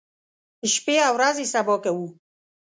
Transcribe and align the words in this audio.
شپې 0.73 0.95
او 1.07 1.13
ورځې 1.17 1.45
سبا 1.53 1.75
کوو. 1.83 2.07